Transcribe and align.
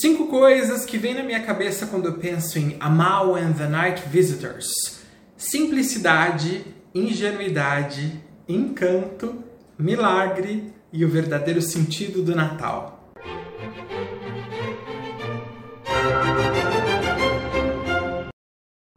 Cinco 0.00 0.26
coisas 0.26 0.86
que 0.86 0.96
vêm 0.96 1.12
na 1.12 1.22
minha 1.22 1.42
cabeça 1.42 1.86
quando 1.86 2.06
eu 2.06 2.14
penso 2.14 2.58
em 2.58 2.78
Amal 2.80 3.36
and 3.36 3.52
the 3.52 3.66
Night 3.66 4.02
Visitors: 4.08 5.02
simplicidade, 5.36 6.64
ingenuidade, 6.94 8.18
encanto, 8.48 9.44
milagre 9.78 10.72
e 10.90 11.04
o 11.04 11.10
verdadeiro 11.10 11.60
sentido 11.60 12.22
do 12.22 12.34
Natal. 12.34 13.12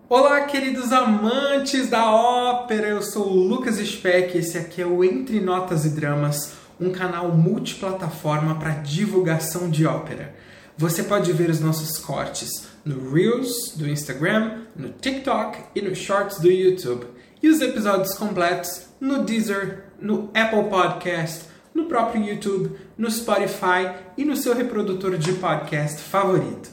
Olá, 0.07 0.45
queridos 0.45 0.93
amantes 0.93 1.89
da 1.89 2.09
ópera! 2.09 2.87
Eu 2.87 3.01
sou 3.01 3.27
o 3.27 3.47
Lucas 3.47 3.75
Speck 3.85 4.33
e 4.33 4.39
esse 4.39 4.57
aqui 4.57 4.81
é 4.81 4.85
o 4.85 5.03
Entre 5.03 5.41
Notas 5.41 5.83
e 5.83 5.89
Dramas, 5.89 6.53
um 6.79 6.89
canal 6.89 7.33
multiplataforma 7.33 8.55
para 8.55 8.75
divulgação 8.75 9.69
de 9.69 9.85
ópera. 9.85 10.33
Você 10.77 11.03
pode 11.03 11.31
ver 11.31 11.49
os 11.49 11.61
nossos 11.61 11.97
cortes 11.97 12.67
no 12.83 13.09
Reels 13.13 13.73
do 13.77 13.87
Instagram, 13.87 14.63
no 14.75 14.89
TikTok 14.89 15.57
e 15.73 15.81
no 15.81 15.95
Shorts 15.95 16.37
do 16.39 16.51
YouTube. 16.51 17.07
E 17.41 17.47
os 17.47 17.61
episódios 17.61 18.13
completos 18.15 18.81
no 18.99 19.23
Deezer, 19.23 19.85
no 20.01 20.29
Apple 20.33 20.69
Podcast, 20.69 21.45
no 21.73 21.85
próprio 21.85 22.25
YouTube, 22.25 22.75
no 22.97 23.09
Spotify 23.09 23.95
e 24.17 24.25
no 24.25 24.35
seu 24.35 24.53
reprodutor 24.53 25.17
de 25.17 25.31
podcast 25.33 26.01
favorito. 26.01 26.69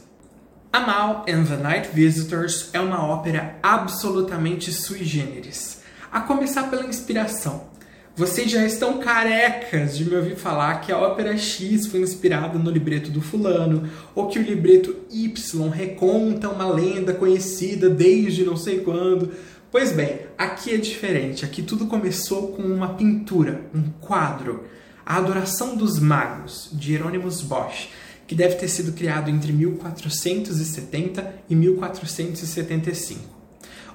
Amal 0.73 1.25
and 1.29 1.45
the 1.45 1.55
Night 1.55 1.89
Visitors 1.93 2.71
é 2.73 2.81
uma 2.81 3.05
ópera 3.05 3.57
absolutamente 3.63 4.73
sui 4.73 5.05
generis. 5.05 5.81
A 6.11 6.19
começar 6.19 6.63
pela 6.69 6.85
inspiração. 6.85 7.69
Vocês 8.15 8.51
já 8.51 8.63
estão 8.63 8.99
carecas 8.99 9.97
de 9.97 10.05
me 10.05 10.15
ouvir 10.15 10.35
falar 10.35 10.81
que 10.81 10.91
a 10.91 10.99
ópera 10.99 11.35
X 11.35 11.87
foi 11.87 11.99
inspirada 11.99 12.59
no 12.59 12.69
libreto 12.69 13.09
do 13.09 13.21
fulano, 13.21 13.89
ou 14.13 14.27
que 14.27 14.37
o 14.37 14.43
libreto 14.43 14.95
Y 15.09 15.69
reconta 15.69 16.47
uma 16.47 16.69
lenda 16.69 17.11
conhecida 17.11 17.89
desde 17.89 18.43
não 18.43 18.55
sei 18.55 18.81
quando. 18.81 19.31
Pois 19.71 19.93
bem, 19.93 20.19
aqui 20.37 20.75
é 20.75 20.77
diferente. 20.77 21.43
Aqui 21.43 21.63
tudo 21.63 21.87
começou 21.87 22.49
com 22.49 22.61
uma 22.61 22.93
pintura, 22.93 23.61
um 23.73 23.81
quadro, 23.99 24.65
A 25.03 25.17
Adoração 25.17 25.75
dos 25.75 25.97
Magos, 25.97 26.69
de 26.71 26.91
Hieronymus 26.93 27.41
Bosch, 27.41 27.89
que 28.27 28.35
deve 28.35 28.57
ter 28.57 28.67
sido 28.67 28.93
criado 28.93 29.31
entre 29.31 29.51
1470 29.51 31.33
e 31.49 31.55
1475. 31.55 33.42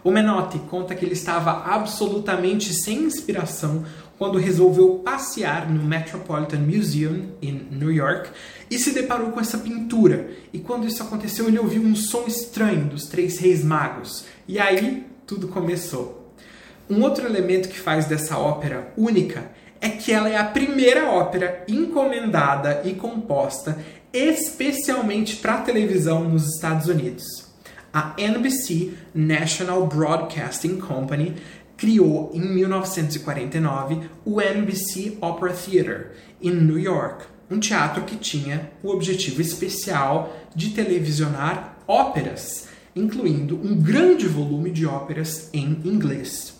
O 0.04 0.10
Menotti 0.12 0.58
conta 0.70 0.94
que 0.94 1.04
ele 1.04 1.14
estava 1.14 1.64
absolutamente 1.64 2.72
sem 2.72 3.02
inspiração 3.02 3.84
quando 4.16 4.38
resolveu 4.38 5.00
passear 5.04 5.68
no 5.68 5.82
Metropolitan 5.84 6.58
Museum 6.58 7.32
em 7.42 7.66
New 7.70 7.90
York 7.92 8.30
e 8.70 8.78
se 8.78 8.92
deparou 8.92 9.32
com 9.32 9.40
essa 9.40 9.58
pintura. 9.58 10.30
E 10.52 10.58
quando 10.58 10.86
isso 10.86 11.02
aconteceu, 11.02 11.48
ele 11.48 11.58
ouviu 11.58 11.82
um 11.82 11.96
som 11.96 12.24
estranho 12.26 12.84
dos 12.86 13.06
três 13.06 13.38
reis 13.38 13.64
magos. 13.64 14.24
E 14.46 14.58
aí 14.58 15.06
tudo 15.26 15.48
começou. 15.48 16.32
Um 16.88 17.02
outro 17.02 17.26
elemento 17.26 17.68
que 17.68 17.78
faz 17.78 18.06
dessa 18.06 18.38
ópera 18.38 18.92
única 18.96 19.50
é 19.80 19.88
que 19.88 20.12
ela 20.12 20.28
é 20.28 20.36
a 20.36 20.44
primeira 20.44 21.10
ópera 21.10 21.64
encomendada 21.68 22.82
e 22.84 22.94
composta 22.94 23.78
especialmente 24.12 25.36
para 25.36 25.58
televisão 25.58 26.24
nos 26.24 26.54
Estados 26.54 26.88
Unidos 26.88 27.47
a 27.92 28.14
NBC 28.18 28.92
National 29.14 29.86
Broadcasting 29.86 30.78
Company 30.78 31.36
criou 31.76 32.30
em 32.34 32.40
1949 32.40 34.00
o 34.24 34.40
NBC 34.40 35.16
Opera 35.20 35.52
Theater 35.52 36.12
em 36.42 36.50
New 36.50 36.78
York, 36.78 37.24
um 37.50 37.58
teatro 37.58 38.02
que 38.02 38.16
tinha 38.16 38.70
o 38.82 38.90
objetivo 38.90 39.40
especial 39.40 40.36
de 40.54 40.70
televisionar 40.70 41.78
óperas, 41.86 42.68
incluindo 42.94 43.56
um 43.56 43.80
grande 43.80 44.26
volume 44.26 44.70
de 44.70 44.84
óperas 44.84 45.48
em 45.52 45.80
inglês. 45.84 46.54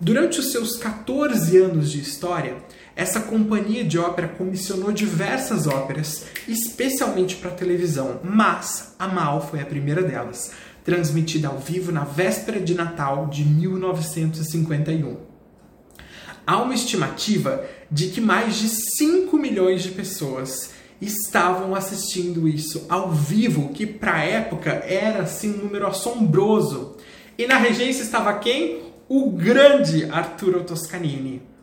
Durante 0.00 0.40
os 0.40 0.52
seus 0.52 0.76
14 0.76 1.56
anos 1.58 1.90
de 1.90 2.00
história, 2.00 2.56
essa 2.96 3.20
companhia 3.20 3.84
de 3.84 3.98
ópera 3.98 4.26
comissionou 4.26 4.90
diversas 4.90 5.66
óperas, 5.66 6.24
especialmente 6.48 7.36
para 7.36 7.50
televisão, 7.50 8.20
mas 8.24 8.94
a 8.98 9.06
Mal 9.06 9.46
foi 9.46 9.60
a 9.60 9.66
primeira 9.66 10.02
delas, 10.02 10.52
transmitida 10.82 11.48
ao 11.48 11.58
vivo 11.58 11.92
na 11.92 12.04
véspera 12.04 12.58
de 12.58 12.74
Natal 12.74 13.26
de 13.26 13.44
1951. 13.44 15.18
Há 16.46 16.62
uma 16.62 16.72
estimativa 16.72 17.66
de 17.90 18.06
que 18.08 18.20
mais 18.20 18.56
de 18.56 18.68
5 18.70 19.36
milhões 19.36 19.82
de 19.82 19.90
pessoas 19.90 20.70
estavam 20.98 21.74
assistindo 21.74 22.48
isso 22.48 22.86
ao 22.88 23.12
vivo, 23.12 23.68
que 23.74 23.86
para 23.86 24.24
época 24.24 24.70
era 24.70 25.24
assim 25.24 25.52
um 25.52 25.64
número 25.64 25.86
assombroso. 25.86 26.96
E 27.36 27.46
na 27.46 27.58
regência 27.58 28.02
estava 28.02 28.32
quem? 28.38 28.84
O 29.06 29.30
grande 29.32 30.06
Arturo 30.06 30.64
Toscanini. 30.64 31.55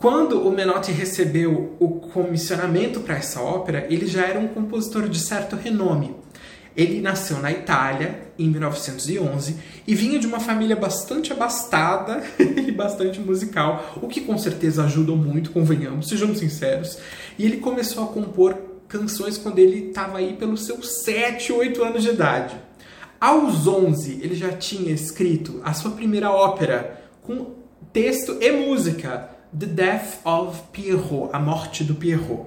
Quando 0.00 0.48
o 0.48 0.50
Menotti 0.50 0.92
recebeu 0.92 1.76
o 1.78 2.00
comissionamento 2.00 3.00
para 3.00 3.16
essa 3.16 3.38
ópera, 3.42 3.86
ele 3.90 4.06
já 4.06 4.24
era 4.24 4.40
um 4.40 4.48
compositor 4.48 5.06
de 5.06 5.18
certo 5.18 5.56
renome. 5.56 6.16
Ele 6.74 7.02
nasceu 7.02 7.38
na 7.38 7.52
Itália 7.52 8.32
em 8.38 8.48
1911 8.48 9.56
e 9.86 9.94
vinha 9.94 10.18
de 10.18 10.26
uma 10.26 10.40
família 10.40 10.74
bastante 10.74 11.34
abastada 11.34 12.22
e 12.40 12.72
bastante 12.72 13.20
musical, 13.20 13.98
o 14.00 14.08
que 14.08 14.22
com 14.22 14.38
certeza 14.38 14.84
ajudou 14.84 15.18
muito, 15.18 15.50
convenhamos, 15.50 16.08
sejamos 16.08 16.38
sinceros. 16.38 16.96
E 17.38 17.44
ele 17.44 17.58
começou 17.58 18.04
a 18.04 18.06
compor 18.06 18.56
canções 18.88 19.36
quando 19.36 19.58
ele 19.58 19.88
estava 19.88 20.16
aí 20.16 20.32
pelos 20.32 20.64
seus 20.64 21.02
7, 21.04 21.52
8 21.52 21.84
anos 21.84 22.02
de 22.02 22.08
idade. 22.08 22.56
Aos 23.20 23.66
11, 23.66 24.20
ele 24.22 24.34
já 24.34 24.50
tinha 24.50 24.94
escrito 24.94 25.60
a 25.62 25.74
sua 25.74 25.90
primeira 25.90 26.30
ópera 26.30 27.02
com 27.20 27.54
texto 27.92 28.38
e 28.40 28.50
música, 28.50 29.39
The 29.58 29.66
Death 29.66 30.24
of 30.24 30.62
Pierrot, 30.72 31.30
A 31.32 31.40
Morte 31.40 31.82
do 31.82 31.96
Pierrot. 31.96 32.46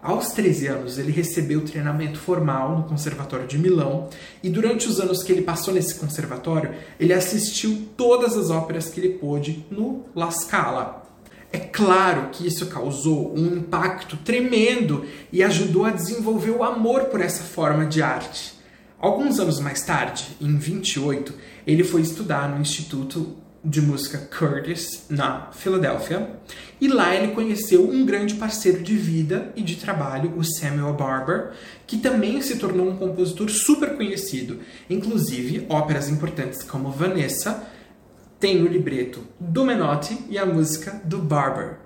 Aos 0.00 0.28
13 0.32 0.66
anos, 0.66 0.98
ele 0.98 1.12
recebeu 1.12 1.60
treinamento 1.60 2.18
formal 2.18 2.74
no 2.74 2.84
Conservatório 2.84 3.46
de 3.46 3.58
Milão 3.58 4.08
e 4.42 4.48
durante 4.48 4.88
os 4.88 4.98
anos 4.98 5.22
que 5.22 5.30
ele 5.30 5.42
passou 5.42 5.74
nesse 5.74 5.94
conservatório, 5.96 6.74
ele 6.98 7.12
assistiu 7.12 7.86
todas 7.98 8.34
as 8.34 8.50
óperas 8.50 8.88
que 8.88 8.98
ele 8.98 9.10
pôde 9.10 9.66
no 9.70 10.06
La 10.14 10.30
Scala. 10.30 11.06
É 11.52 11.58
claro 11.58 12.30
que 12.32 12.46
isso 12.46 12.66
causou 12.68 13.36
um 13.36 13.58
impacto 13.58 14.16
tremendo 14.16 15.04
e 15.30 15.42
ajudou 15.42 15.84
a 15.84 15.90
desenvolver 15.90 16.52
o 16.52 16.64
amor 16.64 17.04
por 17.04 17.20
essa 17.20 17.42
forma 17.42 17.84
de 17.84 18.02
arte. 18.02 18.54
Alguns 18.98 19.38
anos 19.38 19.60
mais 19.60 19.82
tarde, 19.82 20.28
em 20.40 20.56
28, 20.56 21.34
ele 21.66 21.84
foi 21.84 22.00
estudar 22.00 22.48
no 22.48 22.58
Instituto 22.58 23.36
de 23.64 23.80
música 23.80 24.18
Curtis, 24.18 25.04
na 25.08 25.50
Filadélfia, 25.52 26.30
e 26.80 26.88
lá 26.88 27.14
ele 27.14 27.32
conheceu 27.32 27.88
um 27.88 28.04
grande 28.04 28.34
parceiro 28.34 28.82
de 28.82 28.96
vida 28.96 29.52
e 29.54 29.62
de 29.62 29.76
trabalho, 29.76 30.36
o 30.36 30.42
Samuel 30.42 30.94
Barber, 30.94 31.52
que 31.86 31.98
também 31.98 32.40
se 32.42 32.56
tornou 32.56 32.88
um 32.88 32.96
compositor 32.96 33.48
super 33.48 33.96
conhecido. 33.96 34.58
Inclusive, 34.90 35.66
óperas 35.68 36.08
importantes 36.08 36.62
como 36.62 36.90
Vanessa 36.90 37.64
tem 38.40 38.60
o 38.62 38.66
libreto 38.66 39.22
do 39.38 39.64
Menotti 39.64 40.18
e 40.28 40.36
a 40.36 40.44
música 40.44 41.00
do 41.04 41.18
Barber. 41.18 41.78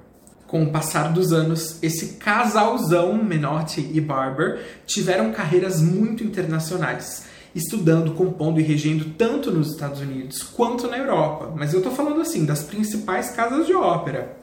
Com 0.46 0.62
o 0.62 0.70
passar 0.72 1.12
dos 1.12 1.32
anos, 1.32 1.78
esse 1.82 2.14
casalzão, 2.14 3.22
Menotti 3.22 3.90
e 3.92 4.00
Barber, 4.00 4.64
tiveram 4.86 5.32
carreiras 5.32 5.82
muito 5.82 6.24
internacionais 6.24 7.24
estudando, 7.56 8.12
compondo 8.12 8.60
e 8.60 8.62
regendo 8.62 9.06
tanto 9.16 9.50
nos 9.50 9.70
Estados 9.70 10.00
Unidos 10.00 10.42
quanto 10.42 10.88
na 10.88 10.98
Europa. 10.98 11.52
Mas 11.56 11.72
eu 11.72 11.78
estou 11.78 11.92
falando 11.92 12.20
assim 12.20 12.44
das 12.44 12.62
principais 12.62 13.30
casas 13.30 13.66
de 13.66 13.74
ópera. 13.74 14.36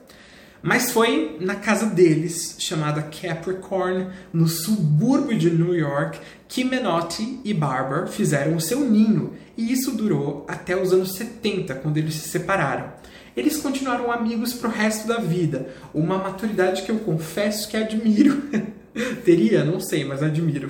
Mas 0.62 0.91
foi 0.91 1.38
na 1.41 1.56
casa 1.56 1.88
deles, 1.88 2.56
chamada 2.57 3.01
Capricorn, 3.01 4.07
no 4.31 4.47
subúrbio 4.47 5.38
de 5.38 5.50
New 5.50 5.75
York, 5.75 6.18
que 6.47 6.63
Menotti 6.63 7.42
e 7.44 7.54
Barber 7.54 8.07
fizeram 8.07 8.56
o 8.56 8.62
seu 8.62 8.80
ninho, 8.80 9.33
e 9.57 9.74
isso 9.74 9.92
durou 9.92 10.45
até 10.48 10.81
os 10.81 10.94
anos 10.94 11.16
70, 11.16 11.75
quando 11.75 11.98
eles 11.98 12.16
se 12.16 12.30
separaram. 12.30 12.94
Eles 13.35 13.57
continuaram 13.57 14.12
amigos 14.12 14.53
pro 14.53 14.69
resto 14.69 15.07
da 15.07 15.18
vida, 15.18 15.68
uma 15.94 16.18
maturidade 16.18 16.83
que 16.83 16.91
eu 16.91 17.00
confesso 17.00 17.68
que 17.68 17.75
admiro. 17.75 18.44
Teria? 19.25 19.63
Não 19.63 19.80
sei, 19.80 20.06
mas 20.06 20.21
admiro. 20.21 20.69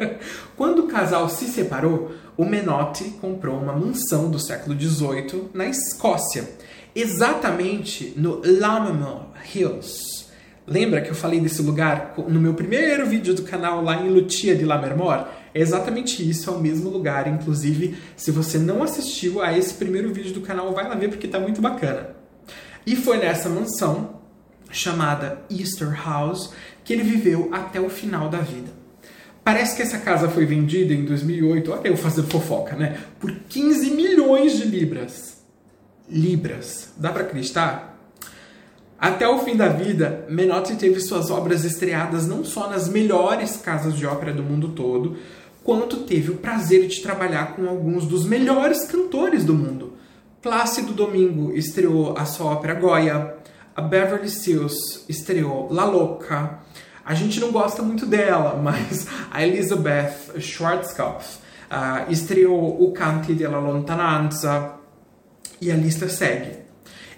Quando 0.54 0.80
o 0.80 0.86
casal 0.86 1.28
se 1.30 1.46
separou, 1.46 2.12
o 2.36 2.44
Menotti 2.44 3.04
comprou 3.20 3.58
uma 3.58 3.72
mansão 3.72 4.30
do 4.30 4.38
século 4.38 4.78
XVIII 4.78 5.48
na 5.54 5.66
Escócia, 5.66 6.50
exatamente 6.94 8.12
no 8.16 8.42
Lammermoor 8.44 9.28
Hills. 9.54 10.26
Lembra 10.66 11.00
que 11.00 11.10
eu 11.10 11.14
falei 11.14 11.40
desse 11.40 11.62
lugar 11.62 12.14
no 12.28 12.40
meu 12.40 12.54
primeiro 12.54 13.06
vídeo 13.06 13.34
do 13.34 13.42
canal 13.42 13.82
lá 13.82 14.02
em 14.02 14.08
Lutia 14.08 14.54
de 14.54 14.64
Lammermoor? 14.64 15.26
É 15.54 15.60
exatamente 15.60 16.28
isso, 16.28 16.50
é 16.50 16.52
o 16.52 16.60
mesmo 16.60 16.90
lugar. 16.90 17.28
Inclusive, 17.28 17.96
se 18.16 18.32
você 18.32 18.58
não 18.58 18.82
assistiu 18.82 19.40
a 19.40 19.56
esse 19.56 19.74
primeiro 19.74 20.12
vídeo 20.12 20.34
do 20.34 20.40
canal, 20.40 20.74
vai 20.74 20.88
lá 20.88 20.96
ver 20.96 21.08
porque 21.08 21.28
tá 21.28 21.38
muito 21.38 21.62
bacana. 21.62 22.10
E 22.84 22.96
foi 22.96 23.18
nessa 23.18 23.48
mansão 23.48 24.20
chamada 24.70 25.42
Easter 25.48 25.94
House 26.04 26.52
que 26.82 26.92
ele 26.92 27.04
viveu 27.04 27.48
até 27.52 27.80
o 27.80 27.88
final 27.88 28.28
da 28.28 28.38
vida. 28.38 28.70
Parece 29.44 29.76
que 29.76 29.82
essa 29.82 29.98
casa 29.98 30.28
foi 30.28 30.44
vendida 30.44 30.92
em 30.92 31.04
2008, 31.04 31.70
olha 31.70 31.88
eu 31.88 31.96
fazendo 31.96 32.28
fofoca, 32.28 32.74
né? 32.74 32.98
Por 33.20 33.30
15 33.48 33.90
milhões 33.90 34.56
de 34.56 34.64
libras. 34.64 35.44
Libras. 36.08 36.92
Dá 36.96 37.12
para 37.12 37.22
acreditar? 37.22 37.93
Até 38.98 39.28
o 39.28 39.40
fim 39.40 39.56
da 39.56 39.68
vida, 39.68 40.24
Menotti 40.28 40.76
teve 40.76 41.00
suas 41.00 41.30
obras 41.30 41.64
estreadas 41.64 42.26
não 42.26 42.44
só 42.44 42.70
nas 42.70 42.88
melhores 42.88 43.56
casas 43.56 43.96
de 43.96 44.06
ópera 44.06 44.32
do 44.32 44.42
mundo 44.42 44.68
todo, 44.68 45.16
quanto 45.62 45.98
teve 45.98 46.30
o 46.30 46.36
prazer 46.36 46.86
de 46.86 47.00
trabalhar 47.00 47.56
com 47.56 47.68
alguns 47.68 48.06
dos 48.06 48.26
melhores 48.26 48.84
cantores 48.84 49.44
do 49.44 49.54
mundo. 49.54 49.94
Plácido 50.40 50.92
Domingo 50.92 51.52
estreou 51.56 52.16
a 52.16 52.24
sua 52.24 52.52
ópera 52.52 52.74
Goya, 52.74 53.34
a 53.74 53.82
Beverly 53.82 54.28
Sills 54.28 55.04
estreou 55.08 55.72
La 55.72 55.84
Louca, 55.84 56.60
a 57.04 57.14
gente 57.14 57.40
não 57.40 57.50
gosta 57.50 57.82
muito 57.82 58.06
dela, 58.06 58.56
mas 58.62 59.06
a 59.30 59.44
Elizabeth 59.44 60.38
Schwarzkopf 60.38 61.38
uh, 61.70 62.10
estreou 62.10 62.82
o 62.82 62.92
Canti 62.92 63.34
della 63.34 63.58
Lontananza 63.58 64.74
e 65.60 65.70
a 65.70 65.76
lista 65.76 66.08
segue. 66.08 66.63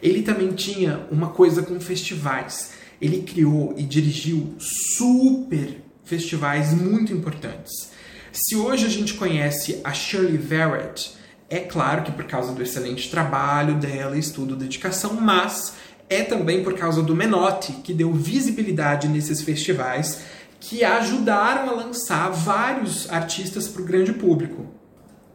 Ele 0.03 0.23
também 0.23 0.53
tinha 0.53 1.07
uma 1.11 1.29
coisa 1.29 1.63
com 1.63 1.81
festivais. 1.81 2.73
Ele 3.01 3.23
criou 3.23 3.75
e 3.77 3.83
dirigiu 3.83 4.55
super 4.59 5.83
festivais 6.05 6.73
muito 6.73 7.13
importantes. 7.13 7.91
Se 8.33 8.55
hoje 8.57 8.87
a 8.87 8.91
gente 8.91 9.15
conhece 9.15 9.81
a 9.83 9.93
Shirley 9.93 10.37
Verrett, 10.37 11.15
é 11.49 11.61
claro 11.61 12.03
que 12.03 12.13
por 12.13 12.25
causa 12.25 12.53
do 12.53 12.63
excelente 12.63 13.11
trabalho 13.11 13.77
dela, 13.77 14.19
estudo, 14.19 14.57
dedicação, 14.57 15.15
mas 15.15 15.75
é 16.09 16.23
também 16.23 16.63
por 16.63 16.75
causa 16.75 17.03
do 17.03 17.15
Menotti, 17.15 17.73
que 17.85 17.95
deu 17.95 18.13
visibilidade 18.13 19.09
nesses 19.09 19.41
festivais, 19.41 20.23
que 20.61 20.85
ajudaram 20.85 21.69
a 21.69 21.73
lançar 21.73 22.31
vários 22.31 23.11
artistas 23.11 23.69
para 23.69 23.83
o 23.83 23.85
grande 23.85 24.13
público. 24.13 24.67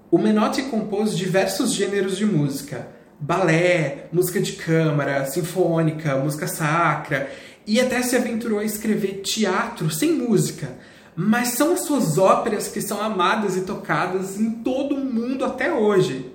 O 0.09 0.17
Menotti 0.17 0.63
compôs 0.63 1.17
diversos 1.17 1.73
gêneros 1.73 2.17
de 2.17 2.25
música, 2.25 2.87
balé, 3.21 4.07
música 4.11 4.41
de 4.41 4.53
câmara, 4.53 5.25
sinfônica, 5.25 6.17
música 6.17 6.47
sacra, 6.47 7.31
e 7.65 7.79
até 7.79 8.01
se 8.01 8.15
aventurou 8.15 8.59
a 8.59 8.65
escrever 8.65 9.21
teatro 9.21 9.91
sem 9.91 10.11
música. 10.11 10.69
Mas 11.15 11.49
são 11.49 11.73
as 11.73 11.81
suas 11.81 12.17
óperas 12.17 12.67
que 12.67 12.81
são 12.81 12.99
amadas 12.99 13.55
e 13.55 13.61
tocadas 13.61 14.39
em 14.39 14.49
todo 14.49 14.95
o 14.95 15.05
mundo 15.05 15.45
até 15.45 15.71
hoje. 15.71 16.31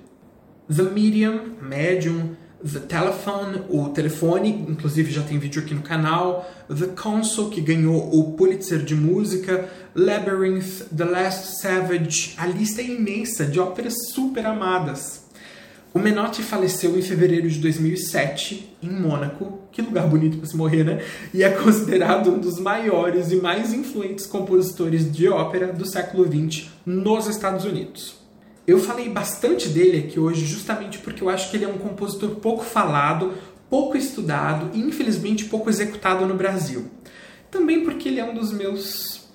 The 0.73 0.83
Medium, 0.83 1.55
Medium, 1.61 2.35
The 2.63 2.79
Telephone, 2.79 3.63
o 3.69 3.89
telefone, 3.89 4.65
inclusive 4.67 5.11
já 5.11 5.21
tem 5.21 5.37
vídeo 5.37 5.61
aqui 5.61 5.73
no 5.73 5.81
canal, 5.81 6.49
The 6.67 6.87
Console, 6.87 7.51
que 7.51 7.61
ganhou 7.61 8.17
o 8.17 8.33
Pulitzer 8.33 8.83
de 8.83 8.95
música, 8.95 9.69
Labyrinth, 9.95 10.87
The 10.95 11.05
Last 11.05 11.61
Savage, 11.61 12.33
a 12.37 12.47
lista 12.47 12.81
é 12.81 12.85
imensa 12.85 13.45
de 13.45 13.59
óperas 13.59 13.93
super 14.11 14.45
amadas. 14.45 15.26
O 15.97 15.99
Menotti 15.99 16.43
faleceu 16.43 16.95
em 16.95 17.01
fevereiro 17.01 17.49
de 17.49 17.57
2007 17.57 18.77
em 18.83 18.87
Mônaco, 18.87 19.61
que 19.71 19.81
lugar 19.81 20.05
bonito 20.05 20.37
para 20.37 20.45
se 20.45 20.55
morrer, 20.55 20.83
né? 20.83 21.03
E 21.33 21.41
é 21.41 21.49
considerado 21.49 22.29
um 22.29 22.37
dos 22.37 22.59
maiores 22.59 23.31
e 23.31 23.37
mais 23.37 23.73
influentes 23.73 24.27
compositores 24.27 25.11
de 25.11 25.27
ópera 25.27 25.73
do 25.73 25.89
século 25.89 26.23
XX 26.23 26.67
nos 26.85 27.25
Estados 27.25 27.65
Unidos. 27.65 28.15
Eu 28.67 28.77
falei 28.77 29.09
bastante 29.09 29.69
dele 29.69 30.05
aqui 30.07 30.19
hoje 30.19 30.45
justamente 30.45 30.99
porque 30.99 31.23
eu 31.23 31.29
acho 31.29 31.49
que 31.49 31.57
ele 31.57 31.65
é 31.65 31.67
um 31.67 31.79
compositor 31.79 32.29
pouco 32.35 32.63
falado, 32.63 33.33
pouco 33.67 33.97
estudado 33.97 34.69
e 34.75 34.79
infelizmente 34.79 35.45
pouco 35.45 35.67
executado 35.67 36.27
no 36.27 36.35
Brasil. 36.35 36.91
Também 37.49 37.83
porque 37.83 38.07
ele 38.07 38.19
é 38.19 38.23
um 38.23 38.35
dos 38.35 38.53
meus 38.53 39.27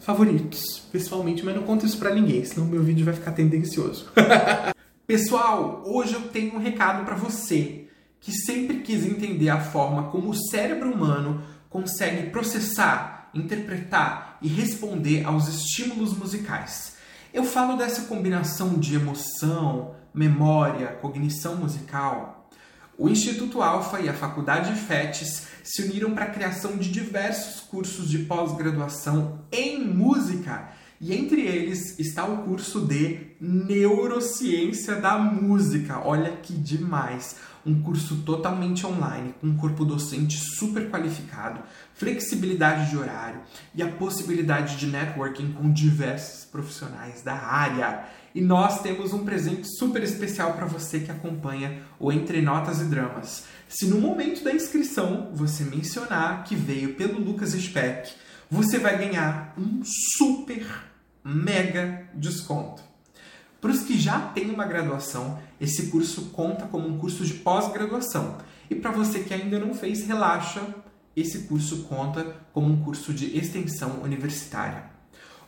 favoritos, 0.00 0.82
pessoalmente, 0.90 1.44
mas 1.44 1.54
não 1.54 1.62
conto 1.62 1.86
isso 1.86 1.96
para 1.96 2.12
ninguém, 2.12 2.44
senão 2.44 2.66
meu 2.66 2.82
vídeo 2.82 3.04
vai 3.04 3.14
ficar 3.14 3.30
tendencioso. 3.30 4.10
Pessoal, 5.08 5.82
hoje 5.86 6.12
eu 6.12 6.28
tenho 6.28 6.56
um 6.56 6.58
recado 6.58 7.02
para 7.06 7.16
você 7.16 7.88
que 8.20 8.30
sempre 8.30 8.80
quis 8.80 9.06
entender 9.06 9.48
a 9.48 9.58
forma 9.58 10.10
como 10.10 10.28
o 10.28 10.36
cérebro 10.50 10.92
humano 10.92 11.42
consegue 11.70 12.28
processar, 12.28 13.30
interpretar 13.32 14.36
e 14.42 14.48
responder 14.48 15.24
aos 15.24 15.48
estímulos 15.48 16.12
musicais. 16.12 16.96
Eu 17.32 17.42
falo 17.42 17.78
dessa 17.78 18.02
combinação 18.02 18.78
de 18.78 18.96
emoção, 18.96 19.94
memória, 20.12 20.88
cognição 21.00 21.56
musical. 21.56 22.50
O 22.98 23.08
Instituto 23.08 23.62
Alfa 23.62 24.00
e 24.00 24.10
a 24.10 24.14
Faculdade 24.14 24.74
FETES 24.74 25.46
se 25.64 25.84
uniram 25.84 26.14
para 26.14 26.26
a 26.26 26.30
criação 26.30 26.76
de 26.76 26.90
diversos 26.90 27.62
cursos 27.62 28.10
de 28.10 28.18
pós-graduação 28.18 29.40
em 29.50 29.82
música, 29.82 30.68
e 31.00 31.14
entre 31.14 31.42
eles 31.42 31.98
está 31.98 32.24
o 32.24 32.44
curso 32.44 32.80
de 32.80 33.28
Neurociência 33.40 34.96
da 34.96 35.18
Música. 35.18 36.00
Olha 36.04 36.32
que 36.32 36.52
demais! 36.52 37.36
um 37.68 37.82
curso 37.82 38.16
totalmente 38.24 38.86
online, 38.86 39.34
com 39.40 39.48
um 39.48 39.56
corpo 39.56 39.84
docente 39.84 40.38
super 40.38 40.90
qualificado, 40.90 41.60
flexibilidade 41.94 42.90
de 42.90 42.96
horário 42.96 43.40
e 43.74 43.82
a 43.82 43.88
possibilidade 43.88 44.76
de 44.76 44.86
networking 44.86 45.52
com 45.52 45.70
diversos 45.70 46.46
profissionais 46.46 47.22
da 47.22 47.34
área. 47.34 48.04
E 48.34 48.40
nós 48.40 48.80
temos 48.80 49.12
um 49.12 49.24
presente 49.24 49.68
super 49.76 50.02
especial 50.02 50.54
para 50.54 50.66
você 50.66 51.00
que 51.00 51.10
acompanha 51.10 51.82
o 51.98 52.10
Entre 52.12 52.40
Notas 52.40 52.80
e 52.80 52.84
Dramas. 52.84 53.44
Se 53.68 53.86
no 53.86 54.00
momento 54.00 54.42
da 54.44 54.52
inscrição 54.52 55.30
você 55.34 55.64
mencionar 55.64 56.44
que 56.44 56.54
veio 56.54 56.94
pelo 56.94 57.20
Lucas 57.20 57.50
Speck, 57.50 58.12
você 58.50 58.78
vai 58.78 58.98
ganhar 58.98 59.54
um 59.58 59.82
super 59.84 60.66
mega 61.22 62.08
desconto. 62.14 62.82
Para 63.60 63.72
os 63.72 63.82
que 63.82 63.98
já 63.98 64.20
têm 64.20 64.50
uma 64.50 64.64
graduação, 64.64 65.38
esse 65.60 65.88
curso 65.88 66.26
conta 66.26 66.66
como 66.66 66.88
um 66.88 66.98
curso 66.98 67.24
de 67.24 67.34
pós-graduação. 67.34 68.38
E 68.70 68.74
para 68.74 68.92
você 68.92 69.20
que 69.20 69.34
ainda 69.34 69.58
não 69.58 69.74
fez, 69.74 70.06
relaxa, 70.06 70.62
esse 71.16 71.40
curso 71.40 71.84
conta 71.84 72.36
como 72.52 72.72
um 72.72 72.82
curso 72.82 73.12
de 73.12 73.36
extensão 73.36 74.02
universitária. 74.02 74.84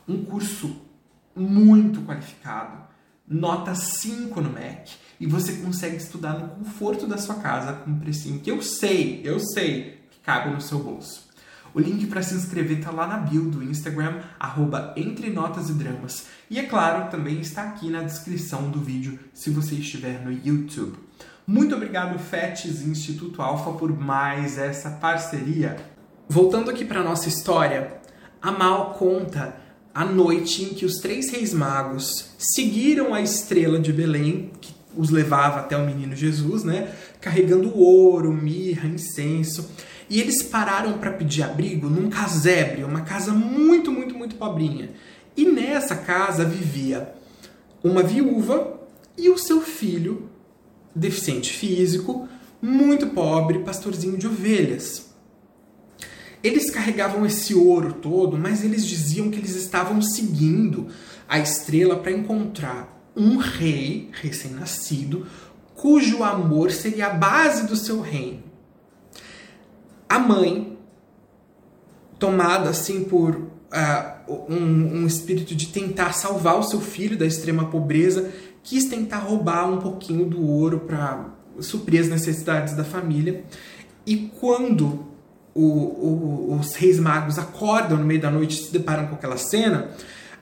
Um 0.07 0.25
curso 0.25 0.75
muito 1.33 2.01
qualificado, 2.01 2.83
nota 3.25 3.73
5 3.73 4.41
no 4.41 4.49
MEC, 4.49 4.91
e 5.19 5.25
você 5.25 5.53
consegue 5.53 5.95
estudar 5.95 6.33
no 6.33 6.49
conforto 6.49 7.07
da 7.07 7.17
sua 7.17 7.35
casa 7.35 7.73
com 7.73 7.91
um 7.91 7.99
precinho 7.99 8.41
que 8.41 8.51
eu 8.51 8.61
sei, 8.61 9.21
eu 9.23 9.39
sei 9.39 10.01
que 10.11 10.19
cabe 10.19 10.49
no 10.49 10.59
seu 10.59 10.79
bolso. 10.79 11.30
O 11.73 11.79
link 11.79 12.07
para 12.07 12.21
se 12.21 12.35
inscrever 12.35 12.79
está 12.79 12.91
lá 12.91 13.07
na 13.07 13.17
bio 13.17 13.49
do 13.49 13.63
Instagram, 13.63 14.19
arroba 14.39 14.93
Entre 14.97 15.29
Notas 15.29 15.69
e 15.69 15.73
Dramas. 15.73 16.25
E 16.49 16.59
é 16.59 16.63
claro, 16.63 17.09
também 17.09 17.39
está 17.39 17.63
aqui 17.63 17.89
na 17.89 18.03
descrição 18.03 18.69
do 18.69 18.79
vídeo 18.79 19.17
se 19.33 19.49
você 19.49 19.75
estiver 19.75 20.23
no 20.23 20.31
YouTube. 20.31 20.97
Muito 21.47 21.73
obrigado, 21.75 22.19
FETES 22.19 22.81
e 22.81 22.89
Instituto 22.89 23.41
Alfa, 23.41 23.71
por 23.71 23.97
mais 23.97 24.57
essa 24.57 24.89
parceria. 24.89 25.77
Voltando 26.27 26.69
aqui 26.69 26.85
para 26.85 27.03
nossa 27.03 27.27
história, 27.29 27.99
a 28.41 28.51
Mal 28.51 28.93
conta 28.93 29.55
a 29.93 30.05
noite 30.05 30.63
em 30.63 30.69
que 30.69 30.85
os 30.85 30.97
três 30.97 31.29
reis 31.31 31.53
magos 31.53 32.31
seguiram 32.37 33.13
a 33.13 33.21
estrela 33.21 33.79
de 33.79 33.91
Belém, 33.91 34.51
que 34.61 34.73
os 34.95 35.09
levava 35.09 35.59
até 35.59 35.75
o 35.77 35.85
menino 35.85 36.15
Jesus, 36.15 36.63
né? 36.63 36.93
Carregando 37.19 37.77
ouro, 37.77 38.31
mirra, 38.31 38.87
incenso. 38.87 39.69
E 40.11 40.19
eles 40.19 40.43
pararam 40.43 40.97
para 40.97 41.13
pedir 41.13 41.41
abrigo 41.41 41.89
num 41.89 42.09
casebre, 42.09 42.83
uma 42.83 42.99
casa 42.99 43.31
muito, 43.31 43.89
muito, 43.93 44.13
muito 44.13 44.35
pobrinha. 44.35 44.91
E 45.37 45.45
nessa 45.45 45.95
casa 45.95 46.43
vivia 46.43 47.13
uma 47.81 48.03
viúva 48.03 48.81
e 49.17 49.29
o 49.29 49.37
seu 49.37 49.61
filho, 49.61 50.29
deficiente 50.93 51.53
físico, 51.53 52.27
muito 52.61 53.07
pobre, 53.07 53.59
pastorzinho 53.59 54.17
de 54.17 54.27
ovelhas. 54.27 55.13
Eles 56.43 56.69
carregavam 56.69 57.25
esse 57.25 57.55
ouro 57.55 57.93
todo, 57.93 58.37
mas 58.37 58.65
eles 58.65 58.85
diziam 58.85 59.31
que 59.31 59.39
eles 59.39 59.55
estavam 59.55 60.01
seguindo 60.01 60.89
a 61.25 61.39
estrela 61.39 61.95
para 61.95 62.11
encontrar 62.11 63.01
um 63.15 63.37
rei 63.37 64.09
recém-nascido, 64.11 65.25
cujo 65.73 66.21
amor 66.21 66.69
seria 66.69 67.07
a 67.07 67.13
base 67.13 67.65
do 67.65 67.77
seu 67.77 68.01
reino 68.01 68.50
a 70.11 70.19
mãe, 70.19 70.77
tomada 72.19 72.69
assim 72.69 73.05
por 73.05 73.33
uh, 73.33 74.43
um, 74.49 75.03
um 75.03 75.07
espírito 75.07 75.55
de 75.55 75.67
tentar 75.67 76.11
salvar 76.11 76.59
o 76.59 76.63
seu 76.63 76.81
filho 76.81 77.17
da 77.17 77.25
extrema 77.25 77.67
pobreza, 77.67 78.29
quis 78.61 78.89
tentar 78.89 79.19
roubar 79.19 79.71
um 79.71 79.77
pouquinho 79.77 80.25
do 80.25 80.45
ouro 80.45 80.81
para 80.81 81.29
suprir 81.61 82.01
as 82.01 82.09
necessidades 82.09 82.73
da 82.73 82.83
família. 82.83 83.45
E 84.05 84.29
quando 84.37 85.07
o, 85.55 85.63
o, 85.63 86.57
os 86.59 86.75
reis 86.75 86.99
magos 86.99 87.39
acordam 87.39 87.97
no 87.97 88.03
meio 88.03 88.19
da 88.19 88.29
noite 88.29 88.59
e 88.59 88.65
se 88.65 88.73
deparam 88.73 89.07
com 89.07 89.15
aquela 89.15 89.37
cena, 89.37 89.91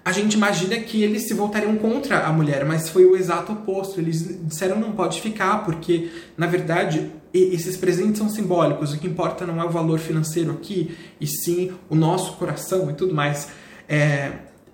a 0.04 0.12
gente 0.12 0.34
imagina 0.34 0.76
que 0.78 1.04
eles 1.04 1.28
se 1.28 1.36
voltariam 1.36 1.76
contra 1.76 2.26
a 2.26 2.34
mulher, 2.34 2.66
mas 2.66 2.90
foi 2.90 3.06
o 3.06 3.16
exato 3.16 3.52
oposto. 3.52 4.00
Eles 4.00 4.40
disseram 4.48 4.80
não 4.80 4.94
pode 4.94 5.22
ficar, 5.22 5.64
porque 5.64 6.10
na 6.36 6.48
verdade 6.48 7.12
esses 7.34 7.78
presentes 7.78 8.18
são 8.18 8.30
simbólicos. 8.30 8.94
O 8.94 9.00
que 9.00 9.08
importa 9.08 9.46
não 9.46 9.62
é 9.62 9.66
o 9.66 9.70
valor 9.70 10.00
financeiro 10.00 10.52
aqui, 10.52 10.98
e 11.20 11.28
sim 11.28 11.72
o 11.90 11.96
nosso 11.96 12.34
coração 12.38 12.90
e 12.90 12.94
tudo 12.94 13.14
mais. 13.14 13.50
É, 13.88 14.32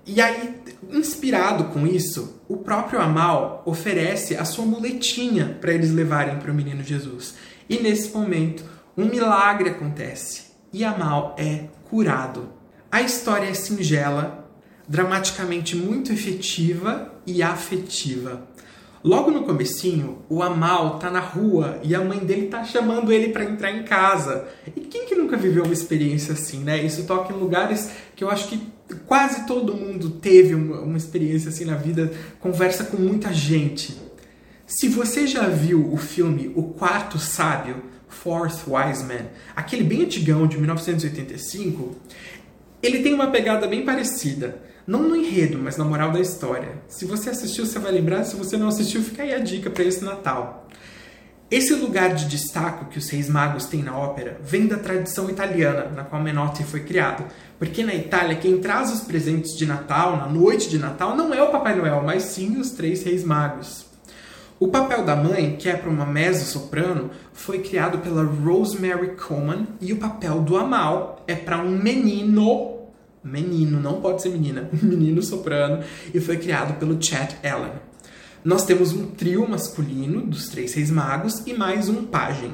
E 0.07 0.21
aí, 0.21 0.61
inspirado 0.91 1.65
com 1.65 1.87
isso, 1.87 2.41
o 2.47 2.57
próprio 2.57 3.01
Amal 3.01 3.63
oferece 3.65 4.35
a 4.35 4.45
sua 4.45 4.63
muletinha 4.63 5.57
para 5.59 5.73
eles 5.73 5.91
levarem 5.91 6.37
para 6.37 6.51
o 6.51 6.53
menino 6.53 6.83
Jesus. 6.83 7.33
E 7.67 7.79
nesse 7.79 8.15
momento, 8.15 8.63
um 8.95 9.05
milagre 9.05 9.69
acontece 9.69 10.43
e 10.71 10.83
Amal 10.83 11.35
é 11.39 11.65
curado. 11.89 12.49
A 12.91 13.01
história 13.01 13.47
é 13.47 13.53
singela, 13.55 14.47
dramaticamente 14.87 15.75
muito 15.75 16.13
efetiva 16.13 17.11
e 17.25 17.41
afetiva. 17.41 18.47
Logo 19.05 19.29
no 19.29 19.43
comecinho, 19.43 20.23
o 20.27 20.41
Amal 20.41 20.97
tá 20.97 21.11
na 21.11 21.19
rua 21.19 21.79
e 21.83 21.93
a 21.93 22.03
mãe 22.03 22.17
dele 22.17 22.47
tá 22.47 22.63
chamando 22.63 23.13
ele 23.13 23.29
para 23.29 23.43
entrar 23.43 23.69
em 23.69 23.83
casa. 23.83 24.47
E 24.75 24.81
quem 24.81 25.05
que 25.05 25.13
nunca 25.13 25.37
viveu 25.37 25.63
uma 25.63 25.73
experiência 25.73 26.33
assim, 26.33 26.63
né? 26.63 26.83
Isso 26.83 27.03
toca 27.03 27.31
em 27.31 27.37
lugares 27.37 27.91
que 28.15 28.23
eu 28.23 28.31
acho 28.31 28.47
que 28.47 28.59
quase 29.05 29.45
todo 29.45 29.75
mundo 29.75 30.09
teve 30.09 30.55
uma, 30.55 30.97
experiência 30.97 31.49
assim 31.49 31.65
na 31.65 31.75
vida, 31.75 32.11
conversa 32.39 32.83
com 32.83 32.97
muita 32.97 33.31
gente. 33.31 33.95
Se 34.65 34.89
você 34.89 35.27
já 35.27 35.47
viu 35.49 35.93
o 35.93 35.97
filme 35.97 36.51
O 36.55 36.63
Quarto 36.63 37.19
Sábio, 37.19 37.83
Fourth 38.07 38.63
Wise 38.67 39.03
Man, 39.03 39.27
aquele 39.55 39.83
bem 39.83 40.01
antigão 40.01 40.47
de 40.47 40.57
1985, 40.57 41.95
ele 42.81 43.03
tem 43.03 43.13
uma 43.13 43.27
pegada 43.27 43.67
bem 43.67 43.85
parecida. 43.85 44.59
Não 44.87 45.01
no 45.01 45.15
enredo, 45.15 45.57
mas 45.57 45.77
na 45.77 45.83
moral 45.83 46.11
da 46.11 46.19
história. 46.19 46.83
Se 46.87 47.05
você 47.05 47.31
assistiu, 47.31 47.65
você 47.65 47.79
vai 47.79 47.91
lembrar. 47.91 48.23
Se 48.23 48.35
você 48.35 48.55
não 48.55 48.67
assistiu, 48.67 49.01
fica 49.01 49.23
aí 49.23 49.33
a 49.33 49.39
dica 49.39 49.69
para 49.69 49.83
esse 49.83 50.03
Natal. 50.03 50.67
Esse 51.49 51.73
lugar 51.73 52.13
de 52.13 52.27
destaque 52.27 52.85
que 52.85 52.97
os 52.97 53.09
Reis 53.09 53.29
Magos 53.29 53.65
têm 53.65 53.81
na 53.81 53.97
ópera 53.97 54.39
vem 54.43 54.67
da 54.67 54.77
tradição 54.77 55.29
italiana, 55.29 55.91
na 55.95 56.03
qual 56.03 56.21
Menotti 56.21 56.63
foi 56.63 56.81
criado. 56.81 57.23
Porque 57.57 57.83
na 57.83 57.95
Itália, 57.95 58.35
quem 58.35 58.59
traz 58.59 58.91
os 58.91 59.01
presentes 59.01 59.55
de 59.55 59.65
Natal, 59.65 60.17
na 60.17 60.27
noite 60.27 60.69
de 60.69 60.77
Natal, 60.77 61.15
não 61.15 61.33
é 61.33 61.41
o 61.41 61.51
Papai 61.51 61.75
Noel, 61.75 62.03
mas 62.03 62.23
sim 62.23 62.59
os 62.59 62.71
três 62.71 63.03
Reis 63.03 63.23
Magos. 63.23 63.85
O 64.59 64.67
papel 64.69 65.03
da 65.03 65.15
mãe, 65.15 65.55
que 65.57 65.67
é 65.67 65.75
para 65.75 65.89
uma 65.89 66.05
mezzo-soprano, 66.05 67.09
foi 67.33 67.59
criado 67.59 67.99
pela 67.99 68.23
Rosemary 68.23 69.15
Coleman 69.15 69.67
e 69.81 69.93
o 69.93 69.97
papel 69.97 70.41
do 70.41 70.57
Amal 70.57 71.23
é 71.27 71.35
para 71.35 71.57
um 71.57 71.77
menino 71.77 72.74
menino, 73.25 73.79
não 73.79 73.99
pode 73.99 74.21
ser 74.21 74.29
menina, 74.29 74.69
um 74.73 74.85
menino 74.85 75.21
soprano, 75.21 75.83
e 76.13 76.21
foi 76.21 76.37
criado 76.37 76.77
pelo 76.79 77.01
Chet 77.01 77.35
Allen. 77.43 77.73
Nós 78.43 78.63
temos 78.63 78.93
um 78.93 79.07
trio 79.07 79.49
masculino 79.49 80.21
dos 80.21 80.47
três 80.47 80.73
reis 80.75 80.91
magos 80.91 81.41
e 81.47 81.53
mais 81.53 81.89
um 81.89 82.05
pajem. 82.05 82.53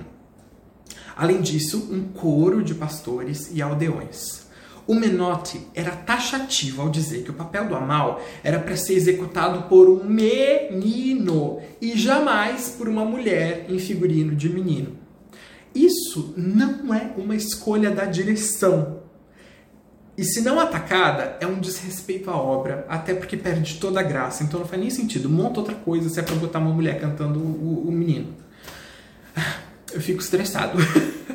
Além 1.16 1.42
disso, 1.42 1.90
um 1.92 2.04
coro 2.04 2.64
de 2.64 2.74
pastores 2.74 3.52
e 3.54 3.62
aldeões. 3.62 4.50
O 4.88 4.96
Menotti 4.96 5.68
era 5.76 5.92
taxativo 5.92 6.82
ao 6.82 6.90
dizer 6.90 7.24
que 7.24 7.30
o 7.30 7.36
papel 7.36 7.68
do 7.68 7.76
Amal 7.76 8.22
era 8.44 8.60
para 8.60 8.76
ser 8.76 8.94
executado 8.94 9.70
por 9.70 9.90
um 9.90 10.04
menino 10.04 11.60
e 11.82 11.98
jamais 11.98 12.70
por 12.78 12.88
uma 12.90 13.06
mulher 13.06 13.66
em 13.70 13.78
figurino 13.78 14.36
de 14.36 14.50
menino. 14.50 14.98
Isso 15.74 16.34
não 16.36 16.94
é 16.94 17.14
uma 17.16 17.36
escolha 17.36 17.92
da 17.92 18.06
direção, 18.06 19.01
e 20.18 20.26
se 20.26 20.42
não 20.42 20.60
atacada, 20.60 21.38
é 21.40 21.48
um 21.48 21.60
desrespeito 21.60 22.30
à 22.30 22.36
obra, 22.36 22.86
até 22.90 23.14
porque 23.14 23.38
perde 23.38 23.76
toda 23.76 24.00
a 24.00 24.04
graça. 24.04 24.44
Então 24.44 24.60
não 24.60 24.68
faz 24.68 24.80
nem 24.80 24.90
sentido. 24.90 25.30
Monta 25.30 25.62
outra 25.62 25.76
coisa 25.76 26.10
se 26.10 26.20
é 26.20 26.24
pra 26.24 26.36
botar 26.36 26.60
uma 26.60 26.74
mulher 26.74 27.00
cantando 27.00 27.40
o, 27.40 27.88
o 27.88 27.92
menino. 27.92 28.36
Eu 29.92 30.02
fico 30.02 30.22
estressado. 30.22 30.78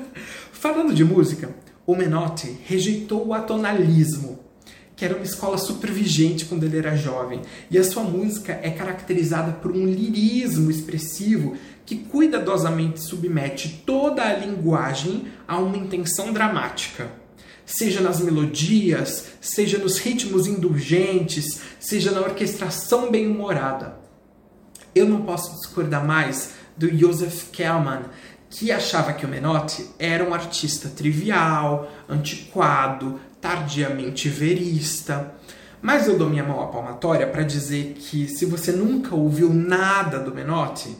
Falando 0.53 0.95
de 0.95 1.05
música, 1.05 1.51
o 1.87 1.95
Menotti 1.95 2.59
rejeitou 2.65 3.27
o 3.27 3.35
atonalismo, 3.35 4.41
que 4.95 5.05
era 5.05 5.15
uma 5.15 5.25
escola 5.25 5.57
super 5.57 5.91
vigente 5.91 6.45
quando 6.45 6.65
ele 6.65 6.79
era 6.79 6.97
jovem. 6.97 7.43
E 7.71 7.79
a 7.79 7.85
sua 7.85 8.03
música 8.03 8.59
é 8.63 8.71
caracterizada 8.71 9.53
por 9.53 9.73
um 9.73 9.87
lirismo 9.87 10.71
expressivo 10.71 11.57
que 11.87 11.97
cuidadosamente 11.97 13.01
submete 13.01 13.83
toda 13.87 14.23
a 14.23 14.35
linguagem 14.35 15.29
a 15.49 15.59
uma 15.59 15.77
intenção 15.77 16.33
dramática 16.33 17.26
seja 17.67 18.01
nas 18.01 18.21
melodias, 18.21 19.27
seja 19.41 19.77
nos 19.77 19.99
ritmos 19.99 20.47
indulgentes, 20.47 21.61
seja 21.81 22.13
na 22.13 22.21
orquestração 22.21 23.11
bem-humorada. 23.11 23.99
Eu 24.95 25.07
não 25.07 25.23
posso 25.23 25.55
discordar 25.57 26.07
mais 26.07 26.53
do 26.77 26.89
Joseph 26.97 27.51
Kellman, 27.51 28.05
que 28.49 28.71
achava 28.71 29.13
que 29.13 29.27
o 29.27 29.29
Menotti 29.29 29.91
era 29.99 30.27
um 30.27 30.33
artista 30.33 30.89
trivial, 30.89 31.91
antiquado, 32.09 33.21
tardiamente 33.41 34.29
verista. 34.29 35.35
Mas 35.83 36.07
eu 36.07 36.17
dou 36.17 36.31
minha 36.31 36.45
mão 36.45 36.63
à 36.63 36.69
palmatória 36.69 37.27
para 37.27 37.43
dizer 37.43 37.97
que 37.99 38.29
se 38.29 38.47
você 38.47 38.73
nunca 38.73 39.15
ouviu 39.15 39.53
nada 39.53 40.19
do 40.19 40.35
Menotti, 40.35 40.97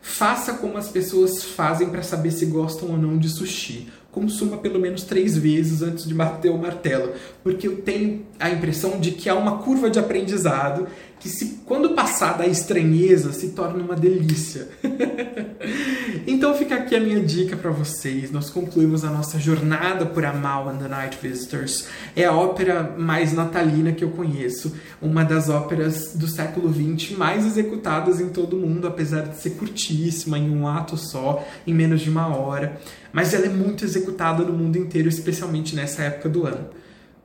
faça 0.00 0.54
como 0.54 0.76
as 0.76 0.88
pessoas 0.88 1.42
fazem 1.42 1.88
para 1.88 2.02
saber 2.02 2.30
se 2.30 2.46
gostam 2.46 2.90
ou 2.90 2.96
não 2.96 3.18
de 3.18 3.28
sushi 3.28 3.90
consuma 4.16 4.56
pelo 4.56 4.80
menos 4.80 5.02
três 5.02 5.36
vezes 5.36 5.82
antes 5.82 6.08
de 6.08 6.14
bater 6.14 6.50
o 6.50 6.56
martelo, 6.56 7.12
porque 7.44 7.68
eu 7.68 7.82
tenho 7.82 8.24
a 8.40 8.48
impressão 8.48 8.98
de 8.98 9.10
que 9.10 9.28
há 9.28 9.34
uma 9.34 9.58
curva 9.58 9.90
de 9.90 9.98
aprendizado 9.98 10.88
que 11.20 11.28
se 11.28 11.60
quando 11.66 11.90
passar 11.90 12.38
da 12.38 12.46
estranheza 12.46 13.30
se 13.34 13.48
torna 13.48 13.84
uma 13.84 13.94
delícia. 13.94 14.68
então 16.26 16.56
fica 16.56 16.74
aqui 16.74 16.96
a 16.96 17.00
minha 17.00 17.20
dica 17.20 17.56
para 17.56 17.70
vocês. 17.70 18.32
Nós 18.32 18.50
concluímos 18.50 19.04
a 19.04 19.10
nossa 19.10 19.38
jornada 19.38 20.04
por 20.04 20.24
Amal 20.24 20.68
and 20.68 20.78
the 20.78 20.88
Night 20.88 21.18
Visitors. 21.22 21.86
É 22.16 22.24
a 22.24 22.32
ópera 22.32 22.94
mais 22.98 23.32
natalina 23.32 23.92
que 23.92 24.02
eu 24.02 24.10
conheço, 24.10 24.74
uma 25.00 25.24
das 25.24 25.48
óperas 25.48 26.14
do 26.14 26.26
século 26.26 26.72
XX 26.72 27.16
mais 27.16 27.46
executadas 27.46 28.20
em 28.20 28.30
todo 28.30 28.56
o 28.56 28.60
mundo, 28.60 28.88
apesar 28.88 29.28
de 29.28 29.36
ser 29.36 29.50
curtíssima, 29.50 30.36
em 30.36 30.50
um 30.50 30.66
ato 30.66 30.96
só, 30.96 31.46
em 31.64 31.72
menos 31.72 32.00
de 32.00 32.10
uma 32.10 32.26
hora. 32.26 32.80
Mas 33.12 33.32
ela 33.32 33.46
é 33.46 33.50
muito 33.50 33.84
executada 33.84 34.42
no 34.42 34.52
mundo 34.52 34.76
inteiro, 34.76 35.08
especialmente 35.08 35.76
nessa 35.76 36.02
época 36.02 36.28
do 36.28 36.44
ano. 36.44 36.66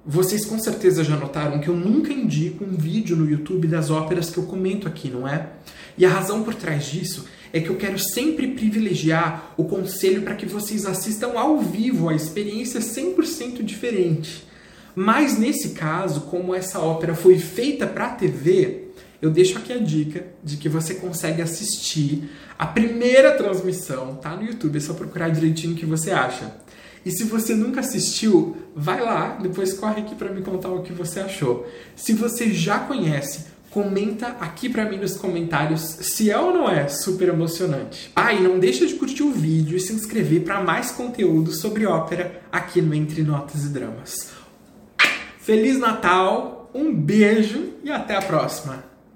Vocês 0.06 0.46
com 0.46 0.60
certeza 0.60 1.04
já 1.04 1.16
notaram 1.16 1.60
que 1.60 1.70
eu 1.70 1.76
nunca 1.76 2.14
indico 2.14 2.64
um 2.64 2.76
vídeo 2.76 3.16
no 3.16 3.30
YouTube 3.30 3.68
das 3.68 3.90
óperas 3.90 4.30
que 4.30 4.38
eu 4.38 4.44
comento 4.44 4.88
aqui, 4.88 5.10
não 5.10 5.28
é? 5.28 5.48
E 5.98 6.06
a 6.06 6.10
razão 6.10 6.44
por 6.44 6.56
trás 6.56 6.86
disso 6.86 7.26
é 7.54 7.60
que 7.60 7.70
eu 7.70 7.76
quero 7.76 7.98
sempre 8.00 8.50
privilegiar 8.50 9.54
o 9.58 9.66
conselho 9.66 10.22
para 10.22 10.36
que 10.36 10.46
vocês 10.46 10.86
assistam 10.86 11.34
ao 11.36 11.60
vivo 11.60 12.10
a 12.10 12.16
experiência 12.16 12.80
100% 12.80 13.64
diferente. 13.64 14.48
Mas 14.96 15.38
nesse 15.38 15.70
caso, 15.70 16.22
como 16.22 16.54
essa 16.56 16.80
ópera 16.80 17.16
foi 17.16 17.38
feita 17.38 17.88
para 17.88 18.08
a 18.08 18.10
TV, 18.10 18.88
eu 19.22 19.30
deixo 19.30 19.58
aqui 19.58 19.72
a 19.72 19.78
dica 19.78 20.26
de 20.44 20.58
que 20.58 20.68
você 20.68 20.96
consegue 20.96 21.42
assistir 21.42 22.30
a 22.58 22.66
primeira 22.66 23.32
transmissão, 23.32 24.16
tá 24.16 24.36
no 24.36 24.44
YouTube, 24.44 24.78
é 24.78 24.80
só 24.80 24.94
procurar 24.94 25.30
direitinho 25.30 25.74
o 25.74 25.76
que 25.76 25.86
você 25.86 26.12
acha. 26.12 26.54
E 27.06 27.12
se 27.12 27.24
você 27.24 27.56
nunca 27.56 27.80
assistiu, 27.80 28.56
vai 28.76 29.02
lá, 29.02 29.38
depois 29.42 29.74
corre 29.74 30.02
aqui 30.02 30.14
para 30.14 30.32
me 30.32 30.42
contar 30.42 30.70
o 30.70 30.84
que 30.84 30.94
você 30.94 31.20
achou. 31.20 31.68
Se 31.96 32.14
você 32.14 32.54
já 32.54 32.80
conhece, 32.80 33.46
comenta 33.72 34.36
aqui 34.40 34.70
para 34.70 34.88
mim 34.88 34.98
nos 34.98 35.16
comentários 35.16 35.82
se 35.82 36.30
é 36.30 36.38
ou 36.38 36.54
não 36.54 36.70
é 36.70 36.88
super 36.90 37.30
emocionante. 37.30 38.12
Ah, 38.16 38.34
e 38.34 38.42
não 38.42 38.60
deixa 38.60 38.86
de 38.86 38.94
curtir 38.96 39.24
o 39.24 39.32
vídeo 39.32 39.78
e 39.78 39.80
se 39.80 39.94
inscrever 39.94 40.44
para 40.44 40.62
mais 40.62 40.92
conteúdo 40.92 41.52
sobre 41.52 41.86
ópera 41.86 42.42
aqui 42.52 42.82
no 42.82 42.94
Entre 42.94 43.24
Notas 43.24 43.64
e 43.64 43.70
Dramas. 43.70 44.30
Feliz 45.40 45.80
Natal, 45.80 46.70
um 46.74 46.94
beijo 46.94 47.74
e 47.84 47.90
até 47.90 48.16
a 48.16 48.22
próxima! 48.22 48.91